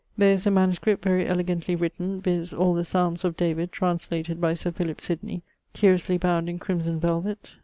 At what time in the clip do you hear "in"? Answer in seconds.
6.49-6.57